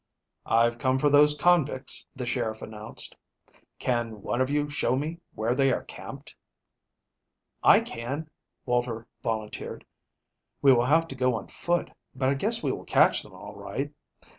"I've 0.47 0.79
come 0.79 0.97
for 0.97 1.11
those 1.11 1.37
convicts," 1.37 2.07
the 2.15 2.25
sheriff 2.25 2.63
announced. 2.63 3.15
"Can 3.77 4.23
one 4.23 4.41
of 4.41 4.49
you 4.49 4.67
show 4.67 4.95
me 4.95 5.19
where 5.35 5.53
they 5.53 5.71
are 5.71 5.83
camped?" 5.83 6.35
"I 7.61 7.81
can," 7.81 8.27
Walter 8.65 9.05
volunteered. 9.21 9.85
"We 10.59 10.73
will 10.73 10.85
have 10.85 11.07
to 11.09 11.15
go 11.15 11.35
on 11.35 11.49
foot, 11.49 11.91
but 12.15 12.29
I 12.29 12.33
guess 12.33 12.63
we 12.63 12.71
will 12.71 12.85
catch 12.85 13.21
them 13.21 13.33
all 13.33 13.53
right. 13.53 13.91